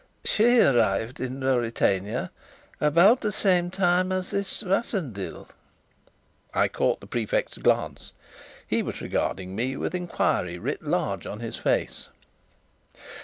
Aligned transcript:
"She 0.25 0.59
arrived 0.61 1.19
in 1.19 1.41
Ruritania 1.41 2.31
about 2.79 3.21
the 3.21 3.31
same 3.31 3.69
time 3.69 4.11
as 4.11 4.31
this 4.31 4.63
Rassendyll." 4.63 5.47
I 6.55 6.67
caught 6.69 7.01
the 7.01 7.05
Prefect's 7.05 7.59
glance; 7.59 8.11
he 8.65 8.81
was 8.81 8.99
regarding 8.99 9.55
me 9.55 9.77
with 9.77 9.93
enquiry 9.93 10.57
writ 10.57 10.81
large 10.81 11.27
on 11.27 11.39
his 11.39 11.57
face. 11.57 12.09